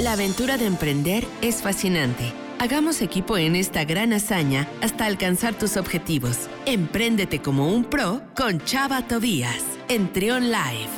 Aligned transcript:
La 0.00 0.12
aventura 0.12 0.56
de 0.56 0.64
emprender 0.64 1.26
es 1.42 1.60
fascinante. 1.60 2.32
Hagamos 2.58 3.02
equipo 3.02 3.36
en 3.36 3.54
esta 3.54 3.84
gran 3.84 4.14
hazaña 4.14 4.66
hasta 4.80 5.04
alcanzar 5.04 5.52
tus 5.52 5.76
objetivos. 5.76 6.48
Empréndete 6.64 7.42
como 7.42 7.68
un 7.68 7.84
pro 7.84 8.22
con 8.34 8.64
Chava 8.64 9.06
Tobías 9.06 9.62
en 9.90 10.10
Trion 10.10 10.44
Live. 10.44 10.88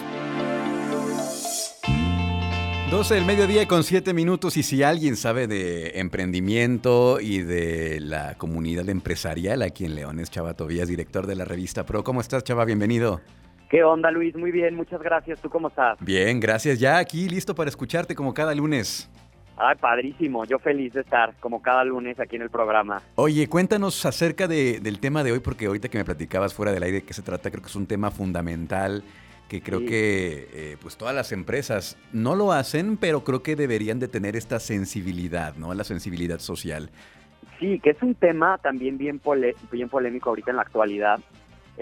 12 2.93 3.15
del 3.15 3.25
mediodía 3.25 3.67
con 3.67 3.83
7 3.83 4.15
minutos 4.15 4.57
y 4.57 4.62
si 4.62 4.85
alguien 4.85 5.16
sabe 5.16 5.48
de 5.48 5.98
emprendimiento 5.98 7.19
y 7.21 7.38
de 7.38 7.98
la 7.98 8.37
comunidad 8.37 8.88
empresarial 8.88 9.62
aquí 9.62 9.84
en 9.84 9.96
León 9.96 10.21
es 10.21 10.30
Chava 10.30 10.54
Tobías, 10.54 10.87
director 10.87 11.26
de 11.26 11.34
la 11.34 11.44
revista 11.44 11.84
Pro. 11.84 12.04
¿Cómo 12.04 12.21
estás, 12.21 12.44
Chava? 12.44 12.64
Bienvenido. 12.64 13.21
¿Qué 13.73 13.83
onda, 13.83 14.11
Luis? 14.11 14.37
Muy 14.37 14.51
bien, 14.51 14.75
muchas 14.75 15.01
gracias. 15.01 15.41
¿Tú 15.41 15.49
cómo 15.49 15.69
estás? 15.69 15.97
Bien, 15.99 16.39
gracias. 16.39 16.79
Ya 16.79 16.98
aquí 16.98 17.27
listo 17.27 17.55
para 17.55 17.71
escucharte 17.71 18.15
como 18.15 18.34
cada 18.34 18.55
lunes. 18.55 19.11
Ay, 19.57 19.77
padrísimo. 19.80 20.45
Yo 20.45 20.59
feliz 20.59 20.93
de 20.93 21.01
estar 21.01 21.33
como 21.41 21.63
cada 21.63 21.83
lunes 21.83 22.21
aquí 22.21 22.37
en 22.37 22.43
el 22.43 22.51
programa. 22.51 23.01
Oye, 23.15 23.49
cuéntanos 23.49 24.05
acerca 24.05 24.47
del 24.47 25.01
tema 25.01 25.25
de 25.25 25.33
hoy, 25.33 25.41
porque 25.41 25.65
ahorita 25.65 25.89
que 25.89 25.97
me 25.97 26.05
platicabas 26.05 26.53
fuera 26.53 26.71
del 26.71 26.83
aire 26.83 26.99
de 26.99 27.05
qué 27.05 27.15
se 27.15 27.23
trata, 27.23 27.51
creo 27.51 27.63
que 27.63 27.71
es 27.71 27.77
un 27.77 27.87
tema 27.87 28.11
fundamental 28.11 29.03
que 29.49 29.63
creo 29.63 29.80
que 29.87 30.49
eh, 30.52 30.77
pues 30.79 30.99
todas 30.99 31.15
las 31.15 31.33
empresas 31.33 31.97
no 32.13 32.37
lo 32.37 32.52
hacen, 32.52 32.99
pero 32.99 33.25
creo 33.25 33.43
que 33.43 33.57
deberían 33.57 33.99
de 33.99 34.09
tener 34.09 34.37
esta 34.37 34.61
sensibilidad, 34.61 35.57
¿no? 35.57 35.73
La 35.73 35.85
sensibilidad 35.85 36.41
social. 36.41 36.91
Sí, 37.59 37.79
que 37.79 37.91
es 37.91 38.02
un 38.02 38.15
tema 38.15 38.59
también 38.59 38.99
bien, 38.99 39.19
bien 39.71 39.89
polémico 39.89 40.29
ahorita 40.29 40.51
en 40.51 40.57
la 40.57 40.63
actualidad, 40.63 41.21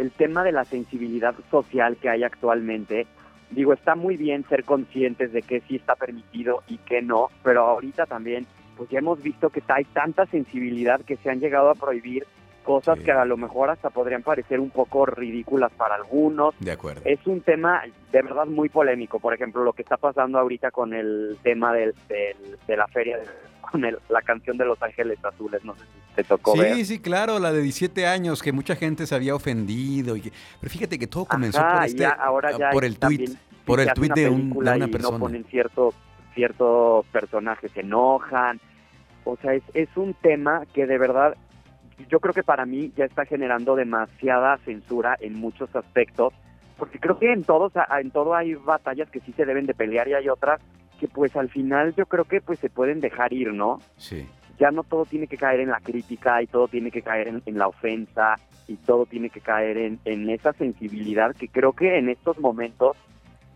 el 0.01 0.13
tema 0.13 0.43
de 0.43 0.53
la 0.53 0.65
sensibilidad 0.65 1.35
social 1.51 1.99
que 1.99 2.09
hay 2.09 2.25
actualmente, 2.25 3.07
digo, 3.51 3.75
está 3.75 3.97
muy 3.97 4.17
bien 4.17 4.47
ser 4.49 4.65
conscientes 4.65 5.31
de 5.31 5.43
que 5.43 5.61
sí 5.69 5.77
está 5.77 5.95
permitido 5.95 6.63
y 6.69 6.79
que 6.79 7.03
no, 7.03 7.29
pero 7.45 7.67
ahorita 7.67 8.07
también, 8.07 8.47
pues 8.79 8.89
ya 8.89 9.01
hemos 9.01 9.23
visto 9.23 9.51
que 9.51 9.63
hay 9.69 9.85
tanta 9.85 10.25
sensibilidad 10.25 11.03
que 11.03 11.19
se 11.19 11.29
han 11.29 11.41
llegado 11.41 11.69
a 11.69 11.75
prohibir 11.75 12.27
cosas 12.71 13.01
que 13.01 13.11
a 13.11 13.25
lo 13.25 13.37
mejor 13.37 13.69
hasta 13.69 13.91
podrían 13.91 14.23
parecer 14.23 14.61
un 14.61 14.71
poco 14.71 15.05
ridículas 15.05 15.73
para 15.77 15.97
algunos. 15.97 16.55
De 16.61 16.71
acuerdo. 16.71 17.03
Es 17.05 17.19
un 17.27 17.41
tema 17.41 17.83
de 18.13 18.23
verdad 18.23 18.47
muy 18.47 18.69
polémico, 18.69 19.19
por 19.19 19.35
ejemplo, 19.35 19.65
lo 19.65 19.73
que 19.73 19.83
está 19.83 19.97
pasando 19.97 20.39
ahorita 20.39 20.71
con 20.71 20.95
el 20.95 21.37
tema 21.43 21.73
del, 21.73 21.95
de 22.09 22.77
la 22.77 22.87
feria, 22.87 23.19
con 23.73 23.83
la 23.83 24.23
canción 24.23 24.57
de 24.57 24.67
Los 24.67 24.81
Ángeles 24.81 25.19
Azules, 25.25 25.65
no 25.65 25.75
sé 25.75 25.81
si 25.81 26.15
te 26.15 26.23
tocó 26.23 26.53
sí, 26.53 26.61
ver. 26.61 26.75
Sí, 26.77 26.85
sí, 26.85 26.99
claro, 27.01 27.41
la 27.41 27.53
de 27.53 27.61
17 27.61 28.07
años, 28.07 28.41
que 28.41 28.53
mucha 28.53 28.77
gente 28.77 29.05
se 29.05 29.17
había 29.17 29.35
ofendido. 29.35 30.17
Y 30.17 30.33
pero 30.61 30.71
fíjate 30.71 30.97
que 30.97 31.09
todo 31.09 31.25
comenzó 31.25 31.61
por, 31.61 31.85
este, 31.85 32.07
ahora 32.07 32.57
ya 32.57 32.71
por 32.71 32.85
el 32.85 33.01
tweet, 33.01 33.31
por 33.65 33.81
el 33.81 33.93
tweet 33.95 34.11
de, 34.15 34.29
un, 34.29 34.51
de, 34.51 34.59
una 34.59 34.87
persona. 34.87 35.19
No 35.19 35.25
ponen 35.25 35.45
ciertos, 35.47 35.97
ciertos 36.37 37.05
personajes, 37.07 37.73
se 37.73 37.81
enojan. 37.81 38.61
O 39.25 39.37
sea, 39.39 39.55
es, 39.55 39.65
es 39.75 39.89
un 39.97 40.15
tema 40.15 40.63
que 40.73 40.87
de 40.87 40.99
verdad 40.99 41.37
yo 42.09 42.21
creo 42.21 42.35
que 42.35 42.43
para 42.43 42.67
mí 42.67 42.93
ya 42.97 43.05
está 43.05 43.25
generando 43.25 43.77
demasiada 43.77 44.59
censura 44.59 45.17
en 45.21 45.35
muchos 45.35 45.75
aspectos, 45.75 46.33
porque 46.79 46.99
creo 46.99 47.19
que 47.19 47.33
en 47.33 47.45
todos 47.45 47.73
en 48.01 48.11
todo 48.11 48.35
hay 48.35 48.55
batallas 48.55 49.11
que 49.11 49.21
sí 49.21 49.33
se 49.33 49.45
deben 49.45 49.67
de 49.67 49.75
pelear 49.75 50.09
y 50.09 50.15
hay 50.15 50.29
otras 50.29 50.61
que 50.99 51.09
pues 51.09 51.35
al 51.37 51.49
final 51.49 51.95
yo 51.95 52.07
creo 52.07 52.25
que 52.25 52.41
pues 52.41 52.59
se 52.59 52.71
pueden 52.71 53.01
dejar 53.01 53.33
ir, 53.33 53.53
¿no? 53.53 53.81
Sí. 53.97 54.27
Ya 54.59 54.71
no 54.71 54.83
todo 54.83 55.07
tiene 55.07 55.27
que 55.27 55.39
caer 55.39 55.61
en 55.61 55.71
la 55.71 55.81
crítica 55.81 56.43
y 56.43 56.47
todo 56.47 56.69
tiene 56.69 56.91
que 56.91 57.03
caer 57.03 57.29
en, 57.29 57.59
la 57.59 57.69
ofensa 57.69 58.35
y 58.69 58.77
todo 58.77 59.07
tiene 59.07 59.31
que 59.31 59.41
caer 59.41 59.79
en, 59.79 59.99
en 60.05 60.29
esa 60.29 60.53
sensibilidad 60.53 61.35
que 61.35 61.49
creo 61.49 61.73
que 61.73 61.99
en 61.99 62.11
estos 62.11 62.39
momentos 62.39 62.97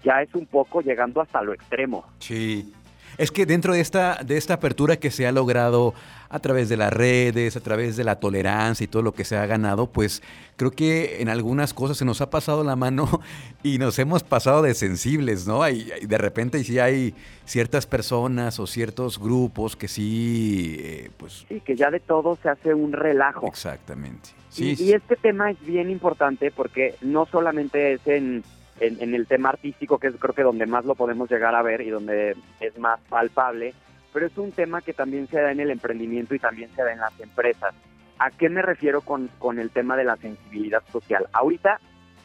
ya 0.03 0.23
es 0.23 0.35
un 0.35 0.47
poco 0.47 0.81
llegando 0.81 1.21
hasta 1.21 1.43
lo 1.43 1.53
extremo. 1.53 2.05
Sí, 2.19 2.73
es 3.19 3.31
que 3.31 3.47
dentro 3.47 3.73
de 3.73 3.81
esta, 3.81 4.21
de 4.25 4.37
esta 4.37 4.55
apertura 4.55 4.97
que 4.97 5.11
se 5.11 5.27
ha 5.27 5.33
logrado 5.33 5.95
a 6.29 6.39
través 6.41 6.69
de 6.69 6.77
las 6.77 6.93
redes, 6.93 7.57
a 7.57 7.61
través 7.61 7.97
de 7.97 8.03
la 8.03 8.19
tolerancia 8.19 8.85
y 8.85 8.89
todo 8.89 9.03
lo 9.03 9.13
que 9.13 9.25
se 9.25 9.37
ha 9.37 9.47
ganado, 9.47 9.87
pues 9.87 10.23
creo 10.57 10.73
que 10.73 11.23
en 11.23 11.29
algunas 11.29 11.73
cosas 11.73 11.97
se 11.97 12.05
nos 12.05 12.21
ha 12.21 12.31
pasado 12.31 12.65
la 12.65 12.75
mano 12.75 13.21
y 13.63 13.79
nos 13.79 13.99
hemos 13.99 14.23
pasado 14.23 14.63
de 14.63 14.75
sensibles, 14.75 15.47
¿no? 15.47 15.69
Y, 15.69 15.85
de 15.85 16.19
repente 16.19 16.63
sí 16.65 16.79
hay 16.79 17.15
ciertas 17.45 17.87
personas 17.87 18.59
o 18.59 18.67
ciertos 18.67 19.19
grupos 19.19 19.77
que 19.77 19.87
sí, 19.87 20.77
eh, 20.81 21.11
pues... 21.17 21.47
Sí, 21.49 21.61
que 21.61 21.77
ya 21.77 21.91
de 21.91 22.01
todo 22.01 22.37
se 22.43 22.49
hace 22.49 22.75
un 22.75 22.93
relajo. 22.93 23.47
Exactamente. 23.47 24.31
Sí, 24.49 24.77
y 24.79 24.93
este 24.93 25.17
tema 25.17 25.51
es 25.51 25.61
bien 25.67 25.91
importante 25.91 26.53
porque 26.53 26.95
no 27.01 27.27
solamente 27.27 27.95
es 27.95 28.07
en 28.07 28.45
en, 28.81 29.15
el 29.15 29.27
tema 29.27 29.51
artístico, 29.51 29.99
que 29.99 30.09
es 30.09 30.17
creo 30.17 30.35
que 30.35 30.43
donde 30.43 30.67
más 30.67 30.85
lo 30.85 30.95
podemos 30.95 31.31
llegar 31.31 31.55
a 31.55 31.63
ver 31.63 31.81
y 31.81 31.91
donde 31.91 32.37
es 32.61 32.79
más 32.79 33.01
palpable, 33.09 33.75
pero 34.13 34.27
es 34.27 34.37
un 34.39 34.53
tema 34.53 34.83
que 34.83 34.93
también 34.93 35.27
se 35.29 35.41
da 35.41 35.53
en 35.53 35.61
el 35.61 35.71
emprendimiento 35.71 36.35
y 36.35 36.39
también 36.39 36.71
se 36.75 36.83
da 36.83 36.93
en 36.93 37.01
las 37.01 37.19
empresas. 37.21 37.75
¿A 38.19 38.31
qué 38.31 38.49
me 38.49 38.63
refiero 38.63 39.01
con, 39.01 39.29
con 39.39 39.59
el 39.59 39.71
tema 39.71 39.97
de 39.97 40.05
la 40.05 40.17
sensibilidad 40.17 40.83
social? 40.93 41.27
Ahorita 41.33 41.81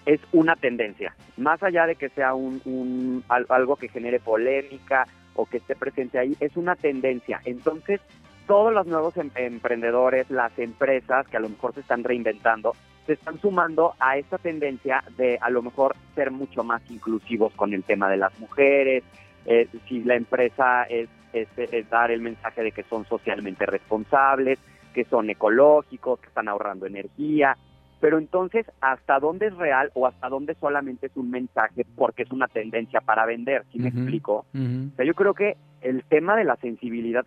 es 0.05 0.19
una 0.31 0.55
tendencia, 0.55 1.15
más 1.37 1.61
allá 1.61 1.85
de 1.85 1.95
que 1.95 2.09
sea 2.09 2.33
un, 2.33 2.61
un, 2.65 3.23
algo 3.27 3.75
que 3.75 3.89
genere 3.89 4.19
polémica 4.19 5.05
o 5.35 5.45
que 5.45 5.57
esté 5.57 5.75
presente 5.75 6.19
ahí, 6.19 6.35
es 6.39 6.57
una 6.57 6.75
tendencia. 6.75 7.41
Entonces, 7.45 8.01
todos 8.47 8.73
los 8.73 8.87
nuevos 8.87 9.15
em, 9.17 9.29
emprendedores, 9.35 10.29
las 10.31 10.57
empresas 10.57 11.27
que 11.27 11.37
a 11.37 11.39
lo 11.39 11.49
mejor 11.49 11.75
se 11.75 11.81
están 11.81 12.03
reinventando, 12.03 12.75
se 13.09 13.13
están 13.13 13.41
sumando 13.41 13.95
a 13.99 14.17
esta 14.17 14.37
tendencia 14.37 15.03
de 15.17 15.39
a 15.41 15.49
lo 15.49 15.63
mejor 15.63 15.95
ser 16.13 16.29
mucho 16.29 16.63
más 16.63 16.79
inclusivos 16.91 17.51
con 17.55 17.73
el 17.73 17.83
tema 17.83 18.07
de 18.07 18.17
las 18.17 18.39
mujeres, 18.39 19.03
eh, 19.47 19.67
si 19.87 20.03
la 20.03 20.13
empresa 20.13 20.83
es, 20.83 21.09
es, 21.33 21.89
dar 21.89 22.11
el 22.11 22.21
mensaje 22.21 22.61
de 22.61 22.71
que 22.71 22.83
son 22.83 23.07
socialmente 23.07 23.65
responsables, 23.65 24.59
que 24.93 25.05
son 25.05 25.27
ecológicos, 25.27 26.19
que 26.19 26.27
están 26.27 26.49
ahorrando 26.49 26.85
energía, 26.85 27.57
pero 27.99 28.19
entonces, 28.19 28.67
¿hasta 28.79 29.19
dónde 29.19 29.47
es 29.47 29.55
real 29.55 29.89
o 29.95 30.05
hasta 30.05 30.29
dónde 30.29 30.53
solamente 30.59 31.07
es 31.07 31.17
un 31.17 31.31
mensaje 31.31 31.87
porque 31.95 32.21
es 32.21 32.31
una 32.31 32.47
tendencia 32.47 33.01
para 33.01 33.25
vender? 33.25 33.65
¿Sí 33.71 33.79
me 33.79 33.89
explico? 33.89 34.45
o 34.53 34.95
sea, 34.95 35.03
yo 35.03 35.15
creo 35.15 35.33
que 35.33 35.57
el 35.81 36.03
tema 36.03 36.35
de 36.35 36.43
la 36.43 36.57
sensibilidad 36.57 37.25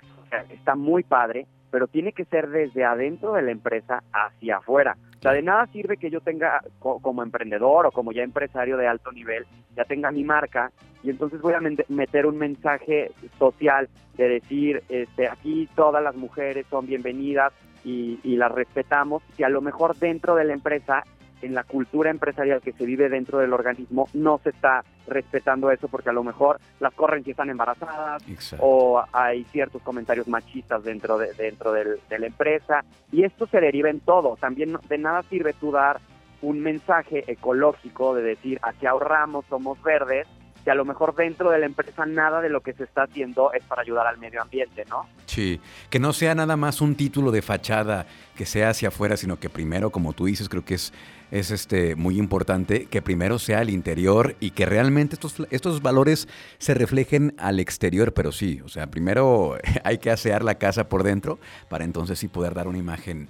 está 0.49 0.77
muy 0.77 1.03
padre, 1.03 1.49
pero 1.73 1.89
tiene 1.89 2.13
que 2.13 2.27
ser 2.27 2.51
desde 2.51 2.85
adentro 2.85 3.33
de 3.33 3.43
la 3.43 3.51
empresa 3.51 4.05
hacia 4.13 4.59
afuera. 4.59 4.97
O 5.19 5.23
sea, 5.23 5.33
de 5.33 5.43
nada 5.43 5.67
sirve 5.69 5.97
que 5.97 6.11
yo 6.11 6.21
tenga 6.21 6.61
como 6.79 7.23
emprendedor 7.23 7.87
o 7.87 7.91
como 7.91 8.13
ya 8.13 8.23
empresario 8.23 8.77
de 8.77 8.87
alto 8.87 9.11
nivel, 9.11 9.47
ya 9.75 9.85
tenga 9.85 10.11
mi 10.11 10.23
marca 10.23 10.71
y 11.03 11.11
entonces 11.11 11.41
voy 11.41 11.55
a 11.55 11.61
meter 11.89 12.27
un 12.27 12.37
mensaje 12.37 13.11
social 13.39 13.89
de 14.17 14.29
decir, 14.29 14.83
este, 14.91 15.29
aquí 15.29 15.69
todas 15.75 16.05
las 16.05 16.15
mujeres 16.15 16.67
son 16.69 16.87
bienvenidas 16.87 17.55
y, 17.85 18.21
y 18.23 18.37
las 18.37 18.53
respetamos, 18.53 19.23
y 19.39 19.43
a 19.43 19.49
lo 19.49 19.61
mejor 19.63 19.97
dentro 19.97 20.37
de 20.37 20.45
la 20.45 20.53
empresa 20.53 21.05
en 21.43 21.55
la 21.55 21.65
cultura 21.65 22.11
empresarial 22.11 22.61
que 22.61 22.73
se 22.73 22.87
vive 22.87 23.09
dentro 23.09 23.39
del 23.39 23.53
organismo 23.53 24.09
no 24.15 24.39
se 24.43 24.51
está 24.51 24.85
respetando 25.07 25.71
eso 25.71 25.89
porque 25.89 26.11
a 26.11 26.13
lo 26.13 26.23
mejor 26.23 26.61
las 26.81 26.95
corren 26.95 27.25
si 27.25 27.33
están 27.33 27.51
embarazadas 27.51 28.23
o 28.59 29.03
hay 29.13 29.45
ciertos 29.45 29.83
comentarios 29.83 30.29
machistas 30.29 30.85
dentro 30.85 31.19
de 31.19 31.33
dentro 31.35 31.73
de 31.73 32.19
la 32.19 32.27
empresa 32.27 32.85
y 33.11 33.25
esto 33.25 33.47
se 33.47 33.61
deriva 33.61 33.91
en 33.91 34.01
todo. 34.01 34.37
También 34.37 34.77
de 34.89 34.99
nada 34.99 35.23
sirve 35.25 35.53
tú 35.53 35.73
dar 35.73 36.01
un 36.41 36.61
mensaje 36.61 37.25
ecológico 37.31 38.15
de 38.15 38.23
decir 38.23 38.59
aquí 38.63 38.87
ahorramos, 38.87 39.45
somos 39.47 39.81
verdes 39.83 40.27
que 40.65 40.71
a 40.71 40.75
lo 40.75 40.85
mejor 40.85 41.15
dentro 41.15 41.51
de 41.51 41.59
la 41.59 41.67
empresa 41.67 42.07
nada 42.07 42.41
de 42.41 42.49
lo 42.49 42.61
que 42.61 42.73
se 42.73 42.85
está 42.85 43.05
haciendo 43.05 43.53
es 43.53 43.65
para 43.65 43.83
ayudar 43.83 44.07
al 44.07 44.19
medio 44.19 44.41
ambiente, 44.41 44.85
¿no? 44.89 45.07
Sí, 45.27 45.61
que 45.91 45.99
no 45.99 46.13
sea 46.13 46.35
nada 46.35 46.57
más 46.57 46.81
un 46.81 46.95
título 46.95 47.31
de 47.31 47.43
fachada 47.43 48.07
que 48.37 48.47
sea 48.47 48.71
hacia 48.71 48.89
afuera, 48.89 49.17
sino 49.17 49.39
que 49.39 49.49
primero, 49.49 49.91
como 49.91 50.13
tú 50.13 50.27
dices, 50.27 50.49
creo 50.49 50.65
que 50.65 50.75
es, 50.75 50.93
es 51.31 51.51
este, 51.51 51.97
muy 51.97 52.19
importante 52.19 52.87
que 52.87 53.03
primero 53.03 53.39
sea 53.39 53.63
el 53.63 53.71
interior 53.71 54.37
y 54.41 54.53
que 54.53 54.67
realmente 54.67 55.15
estos, 55.15 55.47
estos 55.51 55.83
valores 55.83 56.29
se 56.59 56.75
reflejen 56.75 57.35
al 57.39 57.61
exterior, 57.61 58.13
pero 58.13 58.33
sí, 58.33 58.61
o 58.65 58.69
sea, 58.69 58.87
primero 58.87 59.57
hay 59.85 59.99
que 59.99 60.11
asear 60.11 60.45
la 60.45 60.57
casa 60.57 60.89
por 60.89 61.03
dentro 61.03 61.39
para 61.69 61.85
entonces 61.85 62.19
sí 62.19 62.29
poder 62.29 62.55
dar 62.55 62.69
una 62.69 62.79
imagen 62.79 63.29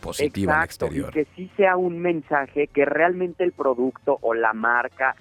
positiva 0.00 0.58
al 0.58 0.64
exterior. 0.64 1.10
Y 1.10 1.12
que 1.12 1.26
sí 1.34 1.50
sea 1.56 1.76
un 1.76 2.00
mensaje 2.00 2.68
que 2.68 2.84
realmente 2.84 3.44
el 3.44 3.52
producto 3.52 4.18
o 4.20 4.34
la 4.34 4.52
marca 4.52 5.16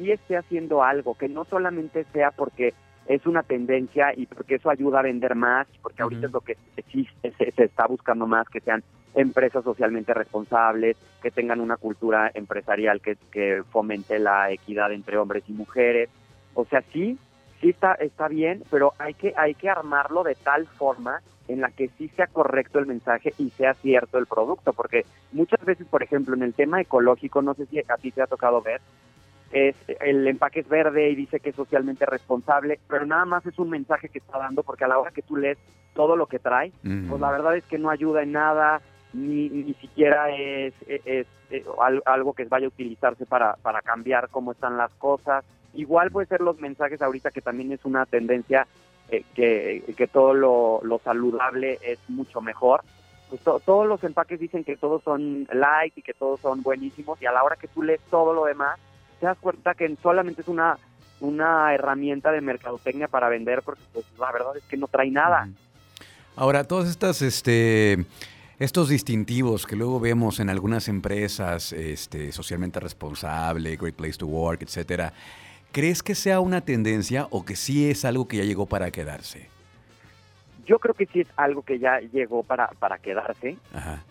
sí 0.00 0.10
esté 0.10 0.36
haciendo 0.36 0.82
algo, 0.82 1.14
que 1.14 1.28
no 1.28 1.44
solamente 1.44 2.04
sea 2.12 2.30
porque 2.30 2.72
es 3.06 3.26
una 3.26 3.42
tendencia 3.42 4.12
y 4.16 4.26
porque 4.26 4.54
eso 4.54 4.70
ayuda 4.70 5.00
a 5.00 5.02
vender 5.02 5.34
más, 5.34 5.66
porque 5.82 6.02
ahorita 6.02 6.26
es 6.26 6.32
lo 6.32 6.40
que 6.40 6.56
sí 6.90 7.06
se, 7.22 7.52
está 7.62 7.86
buscando 7.86 8.26
más, 8.26 8.48
que 8.48 8.60
sean 8.60 8.82
empresas 9.14 9.64
socialmente 9.64 10.14
responsables, 10.14 10.96
que 11.22 11.30
tengan 11.30 11.60
una 11.60 11.76
cultura 11.76 12.30
empresarial 12.32 13.00
que, 13.00 13.16
que 13.30 13.62
fomente 13.70 14.18
la 14.18 14.50
equidad 14.50 14.92
entre 14.92 15.18
hombres 15.18 15.44
y 15.48 15.52
mujeres. 15.52 16.08
O 16.54 16.64
sea, 16.64 16.82
sí, 16.92 17.18
sí 17.60 17.70
está, 17.70 17.94
está 17.94 18.28
bien, 18.28 18.62
pero 18.70 18.94
hay 18.98 19.14
que, 19.14 19.34
hay 19.36 19.54
que 19.54 19.68
armarlo 19.68 20.22
de 20.22 20.36
tal 20.36 20.66
forma 20.66 21.20
en 21.48 21.60
la 21.60 21.70
que 21.70 21.88
sí 21.98 22.08
sea 22.10 22.28
correcto 22.28 22.78
el 22.78 22.86
mensaje 22.86 23.34
y 23.38 23.50
sea 23.50 23.74
cierto 23.74 24.18
el 24.18 24.26
producto, 24.26 24.72
porque 24.72 25.04
muchas 25.32 25.64
veces, 25.64 25.86
por 25.88 26.02
ejemplo, 26.02 26.36
en 26.36 26.44
el 26.44 26.54
tema 26.54 26.80
ecológico, 26.80 27.42
no 27.42 27.54
sé 27.54 27.66
si 27.66 27.80
a 27.80 27.96
ti 28.00 28.12
te 28.12 28.22
ha 28.22 28.28
tocado 28.28 28.62
ver, 28.62 28.80
es 29.52 29.76
el 30.00 30.26
empaque 30.26 30.60
es 30.60 30.68
verde 30.68 31.10
y 31.10 31.16
dice 31.16 31.40
que 31.40 31.50
es 31.50 31.56
socialmente 31.56 32.06
responsable, 32.06 32.78
pero 32.88 33.06
nada 33.06 33.24
más 33.24 33.44
es 33.46 33.58
un 33.58 33.70
mensaje 33.70 34.08
que 34.08 34.18
está 34.18 34.38
dando 34.38 34.62
porque 34.62 34.84
a 34.84 34.88
la 34.88 34.98
hora 34.98 35.10
que 35.10 35.22
tú 35.22 35.36
lees 35.36 35.58
todo 35.94 36.16
lo 36.16 36.26
que 36.26 36.38
trae, 36.38 36.72
pues 36.82 37.20
la 37.20 37.30
verdad 37.30 37.56
es 37.56 37.64
que 37.64 37.78
no 37.78 37.90
ayuda 37.90 38.22
en 38.22 38.32
nada, 38.32 38.80
ni, 39.12 39.48
ni 39.48 39.74
siquiera 39.74 40.30
es, 40.30 40.72
es, 40.86 41.26
algo 42.06 42.32
que 42.32 42.44
vaya 42.44 42.66
a 42.66 42.68
utilizarse 42.68 43.26
para, 43.26 43.54
para 43.56 43.82
cambiar 43.82 44.28
cómo 44.28 44.52
están 44.52 44.76
las 44.76 44.94
cosas. 44.94 45.44
Igual 45.74 46.12
puede 46.12 46.28
ser 46.28 46.40
los 46.40 46.60
mensajes 46.60 47.02
ahorita 47.02 47.32
que 47.32 47.40
también 47.40 47.72
es 47.72 47.84
una 47.84 48.06
tendencia 48.06 48.68
eh, 49.08 49.24
que, 49.34 49.82
que 49.96 50.06
todo 50.06 50.32
lo, 50.32 50.80
lo 50.84 51.00
saludable 51.00 51.78
es 51.82 51.98
mucho 52.08 52.40
mejor 52.40 52.82
pues 53.28 53.42
todos 53.42 53.86
los 53.86 54.02
empaques 54.02 54.40
dicen 54.40 54.64
que 54.64 54.76
todos 54.76 55.04
son 55.04 55.46
light 55.52 55.96
y 55.96 56.02
que 56.02 56.14
todos 56.14 56.40
son 56.40 56.62
buenísimos 56.62 57.22
y 57.22 57.26
a 57.26 57.32
la 57.32 57.44
hora 57.44 57.54
que 57.54 57.68
tú 57.68 57.84
lees 57.84 58.00
todo 58.10 58.32
lo 58.32 58.44
demás 58.44 58.78
te 59.20 59.26
das 59.26 59.38
cuenta 59.38 59.74
que 59.74 59.94
solamente 60.02 60.42
es 60.42 60.48
una 60.48 60.76
una 61.20 61.74
herramienta 61.74 62.32
de 62.32 62.40
mercadotecnia 62.40 63.06
para 63.06 63.28
vender 63.28 63.62
porque 63.62 63.82
pues, 63.92 64.06
la 64.18 64.32
verdad 64.32 64.56
es 64.56 64.64
que 64.64 64.76
no 64.76 64.88
trae 64.88 65.10
nada. 65.10 65.48
Ahora, 66.34 66.64
todas 66.64 66.88
estas 66.88 67.22
este 67.22 68.06
estos 68.58 68.90
distintivos 68.90 69.66
que 69.66 69.74
luego 69.74 70.00
vemos 70.00 70.38
en 70.38 70.50
algunas 70.50 70.88
empresas, 70.88 71.72
este, 71.72 72.30
socialmente 72.30 72.78
responsable, 72.78 73.76
great 73.76 73.94
place 73.94 74.18
to 74.18 74.26
work, 74.26 74.62
etcétera, 74.62 75.14
¿crees 75.72 76.02
que 76.02 76.14
sea 76.14 76.40
una 76.40 76.60
tendencia 76.60 77.26
o 77.30 77.44
que 77.44 77.56
sí 77.56 77.88
es 77.88 78.04
algo 78.04 78.28
que 78.28 78.36
ya 78.36 78.44
llegó 78.44 78.66
para 78.66 78.90
quedarse? 78.90 79.48
Yo 80.66 80.78
creo 80.78 80.94
que 80.94 81.06
sí 81.06 81.20
es 81.20 81.28
algo 81.36 81.62
que 81.62 81.78
ya 81.78 82.00
llegó 82.00 82.42
para, 82.42 82.68
para 82.78 82.98
quedarse, 82.98 83.56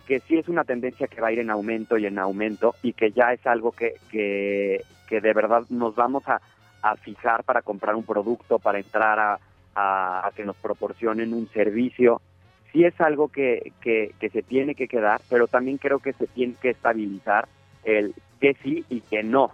que 0.06 0.18
sí 0.20 0.36
es 0.36 0.48
una 0.48 0.64
tendencia 0.64 1.06
que 1.06 1.20
va 1.20 1.28
a 1.28 1.32
ir 1.32 1.38
en 1.38 1.48
aumento 1.48 1.96
y 1.96 2.06
en 2.06 2.18
aumento 2.18 2.74
y 2.82 2.92
que 2.92 3.12
ya 3.12 3.32
es 3.32 3.46
algo 3.46 3.70
que, 3.70 3.94
que, 4.10 4.84
que 5.10 5.20
de 5.20 5.34
verdad 5.34 5.64
nos 5.68 5.94
vamos 5.96 6.26
a, 6.28 6.40
a, 6.80 6.96
fijar 6.96 7.44
para 7.44 7.60
comprar 7.60 7.96
un 7.96 8.04
producto, 8.04 8.58
para 8.58 8.78
entrar 8.78 9.18
a, 9.18 9.38
a, 9.74 10.30
que 10.34 10.44
nos 10.44 10.56
proporcionen 10.56 11.34
un 11.34 11.48
servicio. 11.48 12.22
Sí 12.72 12.84
es 12.84 12.98
algo 13.00 13.28
que, 13.28 13.72
que, 13.80 14.14
que 14.20 14.30
se 14.30 14.42
tiene 14.42 14.76
que 14.76 14.86
quedar, 14.86 15.20
pero 15.28 15.48
también 15.48 15.76
creo 15.76 15.98
que 15.98 16.12
se 16.12 16.28
tiene 16.28 16.54
que 16.62 16.70
estabilizar 16.70 17.48
el 17.82 18.14
que 18.40 18.54
sí 18.62 18.84
y 18.88 19.00
que 19.00 19.24
no. 19.24 19.52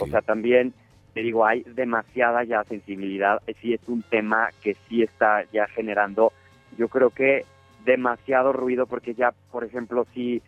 O 0.00 0.06
sea, 0.08 0.20
también 0.20 0.74
te 1.14 1.22
digo, 1.22 1.46
hay 1.46 1.62
demasiada 1.62 2.44
ya 2.44 2.64
sensibilidad, 2.64 3.40
sí 3.62 3.72
es 3.72 3.80
un 3.88 4.02
tema 4.02 4.50
que 4.62 4.74
sí 4.86 5.02
está 5.02 5.44
ya 5.52 5.66
generando, 5.68 6.32
yo 6.76 6.88
creo 6.88 7.08
que 7.10 7.46
demasiado 7.86 8.52
ruido, 8.52 8.86
porque 8.86 9.14
ya, 9.14 9.32
por 9.50 9.64
ejemplo, 9.64 10.06
si 10.12 10.42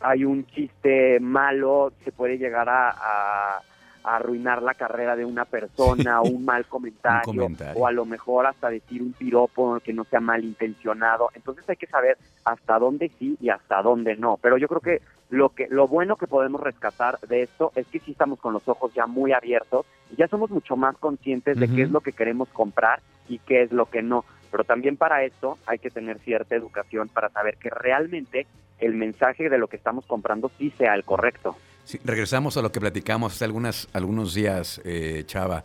hay 0.00 0.24
un 0.24 0.46
chiste 0.46 1.18
malo, 1.18 1.92
se 2.04 2.12
puede 2.12 2.38
llegar 2.38 2.68
a, 2.68 3.60
arruinar 4.04 4.62
la 4.62 4.74
carrera 4.74 5.16
de 5.16 5.24
una 5.24 5.44
persona 5.46 6.20
o 6.20 6.24
un 6.28 6.44
mal 6.44 6.66
comentario, 6.66 7.48
o 7.74 7.86
a 7.86 7.92
lo 7.92 8.04
mejor 8.04 8.46
hasta 8.46 8.68
decir 8.68 9.02
un 9.02 9.12
piropo 9.12 9.80
que 9.80 9.92
no 9.92 10.04
sea 10.04 10.20
malintencionado. 10.20 11.30
Entonces 11.34 11.68
hay 11.68 11.76
que 11.76 11.86
saber 11.86 12.18
hasta 12.44 12.78
dónde 12.78 13.10
sí 13.18 13.36
y 13.40 13.48
hasta 13.48 13.82
dónde 13.82 14.16
no. 14.16 14.38
Pero 14.40 14.58
yo 14.58 14.68
creo 14.68 14.80
que 14.80 15.02
lo 15.30 15.48
que 15.48 15.66
lo 15.68 15.88
bueno 15.88 16.16
que 16.16 16.26
podemos 16.26 16.60
rescatar 16.60 17.18
de 17.20 17.42
esto 17.42 17.72
es 17.74 17.86
que 17.88 17.98
sí 17.98 18.12
estamos 18.12 18.38
con 18.38 18.52
los 18.52 18.68
ojos 18.68 18.92
ya 18.94 19.06
muy 19.06 19.32
abiertos 19.32 19.86
y 20.12 20.16
ya 20.16 20.28
somos 20.28 20.50
mucho 20.50 20.76
más 20.76 20.96
conscientes 20.98 21.58
de 21.58 21.68
qué 21.68 21.82
es 21.82 21.90
lo 21.90 22.02
que 22.02 22.12
queremos 22.12 22.48
comprar 22.50 23.00
y 23.28 23.38
qué 23.38 23.62
es 23.62 23.72
lo 23.72 23.86
que 23.86 24.02
no. 24.02 24.24
Pero 24.50 24.64
también 24.64 24.96
para 24.96 25.24
esto 25.24 25.58
hay 25.66 25.78
que 25.78 25.90
tener 25.90 26.18
cierta 26.20 26.54
educación 26.54 27.08
para 27.08 27.30
saber 27.30 27.56
que 27.56 27.70
realmente 27.70 28.46
el 28.78 28.94
mensaje 28.94 29.48
de 29.48 29.58
lo 29.58 29.66
que 29.66 29.76
estamos 29.76 30.06
comprando 30.06 30.50
sí 30.58 30.70
sea 30.76 30.94
el 30.94 31.04
correcto. 31.04 31.56
Sí, 31.84 31.98
regresamos 32.04 32.56
a 32.56 32.62
lo 32.62 32.72
que 32.72 32.80
platicamos 32.80 33.34
hace 33.34 33.44
algunas, 33.44 33.88
algunos 33.92 34.34
días, 34.34 34.80
eh, 34.84 35.24
Chava. 35.26 35.64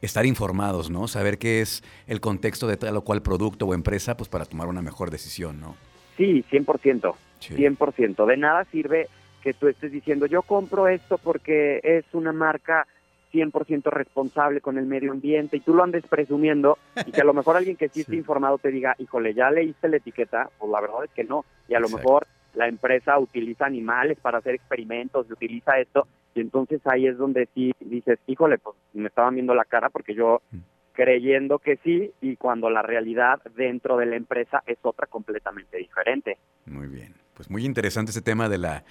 Estar 0.00 0.26
informados, 0.26 0.90
¿no? 0.90 1.08
Saber 1.08 1.38
qué 1.38 1.60
es 1.60 1.82
el 2.06 2.20
contexto 2.20 2.66
de 2.66 2.76
tal 2.76 2.96
o 2.96 3.02
cual 3.02 3.22
producto 3.22 3.66
o 3.66 3.74
empresa, 3.74 4.16
pues 4.16 4.28
para 4.28 4.44
tomar 4.44 4.68
una 4.68 4.82
mejor 4.82 5.10
decisión, 5.10 5.60
¿no? 5.60 5.74
Sí, 6.16 6.44
100%. 6.50 7.14
100%. 7.40 8.26
De 8.26 8.36
nada 8.36 8.64
sirve 8.70 9.08
que 9.42 9.54
tú 9.54 9.68
estés 9.68 9.90
diciendo, 9.92 10.26
yo 10.26 10.42
compro 10.42 10.88
esto 10.88 11.18
porque 11.18 11.80
es 11.82 12.04
una 12.12 12.32
marca 12.32 12.86
100% 13.32 13.90
responsable 13.90 14.60
con 14.60 14.78
el 14.78 14.86
medio 14.86 15.12
ambiente 15.12 15.56
y 15.56 15.60
tú 15.60 15.74
lo 15.74 15.82
andes 15.82 16.04
presumiendo 16.06 16.78
y 17.06 17.12
que 17.12 17.20
a 17.20 17.24
lo 17.24 17.34
mejor 17.34 17.56
alguien 17.56 17.76
que 17.76 17.88
sí, 17.88 18.00
esté 18.02 18.16
informado 18.16 18.58
te 18.58 18.70
diga, 18.70 18.94
híjole, 18.98 19.34
ya 19.34 19.50
leíste 19.50 19.88
la 19.88 19.96
etiqueta, 19.96 20.50
pues 20.58 20.70
la 20.70 20.80
verdad 20.80 21.04
es 21.04 21.10
que 21.10 21.24
no. 21.24 21.44
Y 21.68 21.74
a 21.74 21.80
lo 21.80 21.88
mejor 21.88 22.26
la 22.56 22.68
empresa 22.68 23.18
utiliza 23.18 23.66
animales 23.66 24.18
para 24.20 24.38
hacer 24.38 24.54
experimentos, 24.54 25.30
utiliza 25.30 25.78
esto 25.78 26.08
y 26.34 26.40
entonces 26.40 26.80
ahí 26.86 27.06
es 27.06 27.16
donde 27.16 27.48
sí 27.54 27.72
dices, 27.80 28.18
híjole, 28.26 28.58
pues 28.58 28.76
me 28.92 29.08
estaban 29.08 29.34
viendo 29.34 29.54
la 29.54 29.64
cara 29.64 29.88
porque 29.90 30.14
yo 30.14 30.42
mm 30.50 30.58
creyendo 30.96 31.58
que 31.58 31.76
sí 31.84 32.10
y 32.20 32.36
cuando 32.36 32.70
la 32.70 32.82
realidad 32.82 33.40
dentro 33.54 33.96
de 33.96 34.06
la 34.06 34.16
empresa 34.16 34.62
es 34.66 34.78
otra 34.82 35.06
completamente 35.06 35.76
diferente. 35.76 36.38
Muy 36.64 36.88
bien, 36.88 37.14
pues 37.34 37.50
muy 37.50 37.64
interesante 37.64 38.10
ese 38.10 38.22
tema 38.22 38.48
de 38.48 38.58
la 38.58 38.82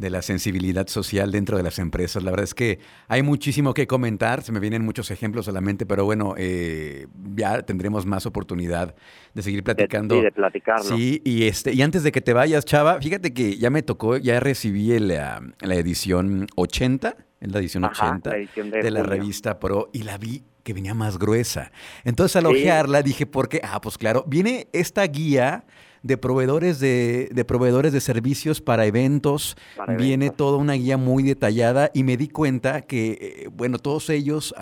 de 0.00 0.08
la 0.08 0.22
sensibilidad 0.22 0.88
social 0.88 1.30
dentro 1.30 1.58
de 1.58 1.62
las 1.62 1.78
empresas. 1.78 2.22
La 2.22 2.30
verdad 2.30 2.44
es 2.44 2.54
que 2.54 2.78
hay 3.06 3.22
muchísimo 3.22 3.74
que 3.74 3.86
comentar, 3.86 4.42
se 4.42 4.50
me 4.50 4.58
vienen 4.58 4.82
muchos 4.82 5.10
ejemplos 5.10 5.46
a 5.46 5.52
la 5.52 5.60
mente, 5.60 5.84
pero 5.84 6.06
bueno, 6.06 6.34
eh, 6.38 7.06
ya 7.36 7.60
tendremos 7.60 8.06
más 8.06 8.24
oportunidad 8.24 8.94
de 9.34 9.42
seguir 9.42 9.62
platicando. 9.62 10.14
sí, 10.14 10.22
de 10.22 10.32
platicarlo. 10.32 10.96
Sí, 10.96 11.20
y, 11.22 11.46
este, 11.46 11.74
y 11.74 11.82
antes 11.82 12.02
de 12.02 12.12
que 12.12 12.22
te 12.22 12.32
vayas, 12.32 12.64
Chava, 12.64 12.98
fíjate 12.98 13.34
que 13.34 13.58
ya 13.58 13.68
me 13.68 13.82
tocó, 13.82 14.16
ya 14.16 14.40
recibí 14.40 14.98
la, 14.98 15.42
la 15.60 15.74
edición 15.74 16.46
80, 16.56 17.16
es 17.40 17.52
la 17.52 17.58
edición 17.58 17.84
80 17.84 18.30
de, 18.30 18.90
la 18.90 19.02
revista 19.02 19.58
Pro, 19.60 19.90
y 19.92 20.04
la 20.04 20.16
vi 20.16 20.44
que 20.64 20.72
venía 20.72 20.94
más 20.94 21.18
gruesa. 21.18 21.72
Entonces 22.04 22.36
al 22.36 22.46
ojearla 22.46 23.02
dije, 23.02 23.26
¿por 23.26 23.50
qué? 23.50 23.60
Ah, 23.62 23.82
pues 23.82 23.98
claro, 23.98 24.24
viene 24.26 24.68
esta 24.72 25.02
guía 25.04 25.64
de 26.02 26.16
proveedores 26.16 26.80
de, 26.80 27.28
de 27.32 27.44
proveedores 27.44 27.92
de 27.92 28.00
servicios 28.00 28.60
para 28.60 28.86
eventos. 28.86 29.56
Viene 29.98 30.30
toda 30.30 30.56
una 30.56 30.74
guía 30.74 30.96
muy 30.96 31.22
detallada 31.22 31.90
y 31.92 32.04
me 32.04 32.16
di 32.16 32.28
cuenta 32.28 32.82
que, 32.82 33.44
eh, 33.44 33.48
bueno, 33.52 33.78
todos 33.78 34.08
ellos 34.10 34.54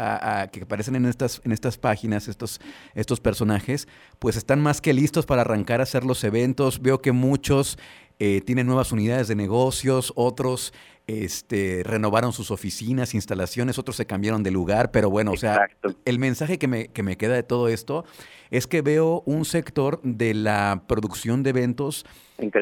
que 0.52 0.62
aparecen 0.62 0.96
en 0.96 1.06
estas, 1.06 1.40
en 1.44 1.52
estas 1.52 1.78
páginas, 1.78 2.28
estos, 2.28 2.60
estos 2.94 3.20
personajes, 3.20 3.86
pues 4.18 4.36
están 4.36 4.60
más 4.60 4.80
que 4.80 4.92
listos 4.92 5.26
para 5.26 5.42
arrancar 5.42 5.80
a 5.80 5.84
hacer 5.84 6.04
los 6.04 6.24
eventos. 6.24 6.82
Veo 6.82 7.00
que 7.00 7.12
muchos 7.12 7.78
eh, 8.18 8.40
tienen 8.44 8.66
nuevas 8.66 8.90
unidades 8.90 9.28
de 9.28 9.36
negocios, 9.36 10.12
otros 10.16 10.72
este, 11.08 11.82
renovaron 11.84 12.32
sus 12.32 12.50
oficinas, 12.50 13.14
instalaciones, 13.14 13.78
otros 13.78 13.96
se 13.96 14.06
cambiaron 14.06 14.42
de 14.42 14.50
lugar, 14.50 14.90
pero 14.90 15.08
bueno, 15.08 15.32
o 15.32 15.36
sea, 15.36 15.66
el 16.04 16.18
mensaje 16.18 16.58
que 16.58 16.68
me, 16.68 16.88
que 16.88 17.02
me 17.02 17.16
queda 17.16 17.34
de 17.34 17.42
todo 17.42 17.68
esto 17.68 18.04
es 18.50 18.66
que 18.66 18.82
veo 18.82 19.22
un 19.24 19.46
sector 19.46 20.00
de 20.02 20.34
la 20.34 20.84
producción 20.86 21.42
de 21.42 21.50
eventos 21.50 22.04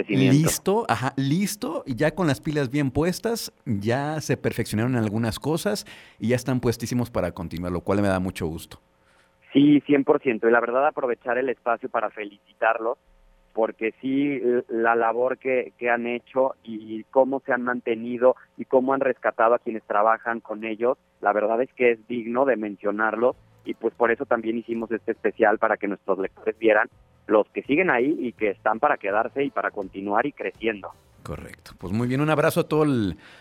listo, 0.09 0.87
ajá, 0.89 1.13
listo, 1.17 1.83
ya 1.87 2.15
con 2.15 2.29
las 2.29 2.41
pilas 2.41 2.71
bien 2.71 2.93
puestas, 2.93 3.53
ya 3.67 4.21
se 4.21 4.37
perfeccionaron 4.37 4.95
algunas 4.95 5.41
cosas 5.41 5.85
y 6.21 6.29
ya 6.29 6.37
están 6.37 6.61
puestísimos 6.61 7.11
para 7.11 7.33
continuar, 7.33 7.73
lo 7.73 7.81
cual 7.81 8.01
me 8.01 8.09
da 8.09 8.21
mucho 8.21 8.47
gusto. 8.47 8.81
Sí, 9.53 9.83
100%. 9.87 10.49
Y 10.49 10.51
la 10.53 10.61
verdad, 10.61 10.87
aprovechar 10.87 11.37
el 11.39 11.49
espacio 11.49 11.89
para 11.89 12.11
felicitarlos 12.11 12.97
porque 13.57 13.95
sí 14.03 14.39
la 14.69 14.95
labor 14.95 15.39
que, 15.39 15.73
que, 15.79 15.89
han 15.89 16.07
hecho 16.07 16.57
y 16.63 17.05
cómo 17.05 17.41
se 17.41 17.55
han 17.55 17.63
mantenido 17.63 18.37
y 18.59 18.67
cómo 18.67 18.93
han 18.93 19.01
rescatado 19.01 19.55
a 19.55 19.59
quienes 19.59 19.83
trabajan 19.85 20.41
con 20.41 20.63
ellos, 20.63 20.99
la 21.23 21.33
verdad 21.33 21.63
es 21.63 21.73
que 21.73 21.93
es 21.93 22.07
digno 22.07 22.45
de 22.45 22.57
mencionarlos 22.57 23.35
y 23.65 23.73
pues 23.73 23.95
por 23.95 24.11
eso 24.11 24.27
también 24.27 24.59
hicimos 24.59 24.93
este 24.93 25.13
especial 25.13 25.59
para 25.59 25.79
que 25.79 25.89
nuestros 25.89 26.19
lectores 26.19 26.59
vieran 26.59 26.91
los 27.27 27.49
que 27.49 27.63
siguen 27.63 27.89
ahí 27.89 28.15
y 28.21 28.35
que 28.35 28.51
están 28.51 28.79
para 28.79 28.99
quedarse 28.99 29.43
y 29.43 29.49
para 29.49 29.71
continuar 29.71 30.27
y 30.27 30.33
creciendo. 30.33 30.91
Correcto. 31.23 31.73
Pues 31.79 31.95
muy 31.95 32.09
bien, 32.09 32.21
un 32.21 32.29
abrazo 32.29 32.61
a 32.61 32.69
todo 32.69 32.85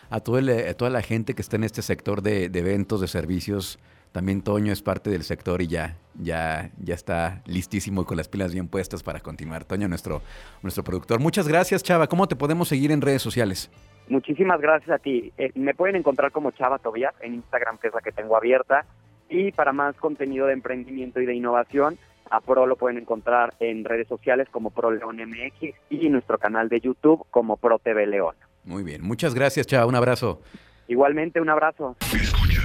a, 0.10 0.20
todo 0.22 0.38
a 0.38 0.74
toda 0.76 0.90
la 0.92 1.02
gente 1.02 1.34
que 1.34 1.42
está 1.42 1.58
en 1.58 1.66
este 1.66 1.82
sector 1.82 2.22
de, 2.22 2.48
de 2.48 2.60
eventos, 2.60 3.02
de 3.02 3.08
servicios 3.10 3.80
también 4.16 4.42
Toño 4.42 4.72
es 4.72 4.82
parte 4.82 5.10
del 5.10 5.24
sector 5.24 5.62
y 5.62 5.68
ya, 5.68 5.98
ya, 6.18 6.72
ya 6.80 6.94
está 6.94 7.42
listísimo 7.46 8.04
y 8.04 8.06
con 8.06 8.16
las 8.16 8.30
pilas 8.30 8.54
bien 8.54 8.70
puestas 8.70 9.04
para 9.04 9.20
continuar. 9.20 9.66
Toño, 9.66 9.90
nuestro, 9.90 10.22
nuestro 10.64 10.86
productor. 10.86 11.20
Muchas 11.20 11.50
gracias, 11.50 11.84
Chava. 11.84 12.08
¿Cómo 12.08 12.26
te 12.26 12.38
podemos 12.38 12.70
seguir 12.70 12.94
en 12.94 13.02
redes 13.02 13.22
sociales? 13.22 13.70
Muchísimas 14.08 14.62
gracias 14.62 14.90
a 14.90 15.00
ti. 15.00 15.34
Eh, 15.38 15.52
me 15.56 15.74
pueden 15.74 15.98
encontrar 15.98 16.32
como 16.32 16.52
Chava 16.52 16.80
Tobías 16.80 17.14
en 17.20 17.34
Instagram, 17.34 17.78
que 17.78 17.90
es 17.90 17.94
la 17.94 18.00
que 18.00 18.14
tengo 18.14 18.38
abierta. 18.38 18.86
Y 19.28 19.52
para 19.52 19.74
más 19.74 19.98
contenido 19.98 20.48
de 20.48 20.54
emprendimiento 20.54 21.20
y 21.20 21.26
de 21.26 21.36
innovación, 21.36 21.98
a 22.32 22.40
Pro 22.40 22.68
lo 22.68 22.78
pueden 22.78 22.98
encontrar 22.98 23.54
en 23.60 23.84
redes 23.84 24.08
sociales 24.08 24.48
como 24.50 24.70
Pro 24.70 24.92
León 24.92 25.18
MX 25.18 25.76
y 25.90 26.08
nuestro 26.08 26.38
canal 26.38 26.70
de 26.70 26.80
YouTube 26.80 27.26
como 27.32 27.58
Pro 27.58 27.80
TV 27.80 28.08
León. 28.08 28.36
Muy 28.64 28.84
bien. 28.84 29.02
Muchas 29.02 29.36
gracias, 29.36 29.68
Chava. 29.68 29.86
Un 29.88 29.96
abrazo. 29.96 30.42
Igualmente, 30.88 31.42
un 31.42 31.50
abrazo. 31.50 31.98